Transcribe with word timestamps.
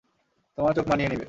তোমার 0.57 0.73
চোখ 0.73 0.85
মানিয়ে 0.87 1.09
নিবে। 1.09 1.19